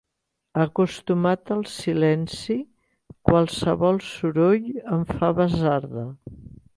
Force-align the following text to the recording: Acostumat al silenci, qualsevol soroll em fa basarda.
Acostumat 0.61 1.51
al 1.55 1.61
silenci, 1.73 2.57
qualsevol 3.29 4.01
soroll 4.07 4.65
em 4.97 5.05
fa 5.15 5.33
basarda. 5.41 6.07